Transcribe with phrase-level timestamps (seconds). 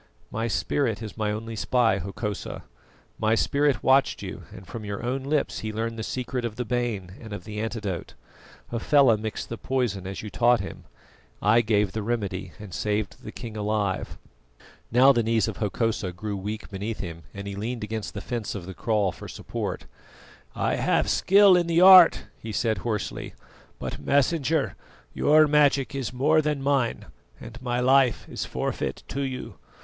[0.31, 2.63] "My spirit is my only spy, Hokosa.
[3.19, 6.65] My spirit watched you, and from your own lips he learned the secret of the
[6.65, 8.15] bane and of the antidote.
[8.71, 10.85] Hafela mixed the poison as you taught him;
[11.39, 14.17] I gave the remedy, and saved the king alive."
[14.91, 18.55] Now the knees of Hokosa grew weak beneath him, and he leaned against the fence
[18.55, 19.85] of the kraal for support.
[20.55, 23.35] "I have skill in the art," he said hoarsely;
[23.77, 24.75] "but, Messenger,
[25.13, 27.05] your magic is more than mine,
[27.39, 29.59] and my life is forfeit to you.